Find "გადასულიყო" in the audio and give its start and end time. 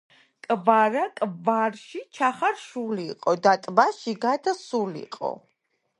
4.25-5.35